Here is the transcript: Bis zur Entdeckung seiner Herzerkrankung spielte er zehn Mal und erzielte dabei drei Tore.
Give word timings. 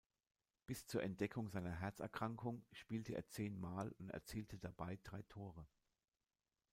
Bis 0.65 0.87
zur 0.87 1.03
Entdeckung 1.03 1.47
seiner 1.51 1.79
Herzerkrankung 1.79 2.65
spielte 2.71 3.13
er 3.13 3.27
zehn 3.27 3.59
Mal 3.59 3.91
und 3.99 4.09
erzielte 4.09 4.57
dabei 4.57 4.97
drei 5.03 5.21
Tore. 5.29 5.67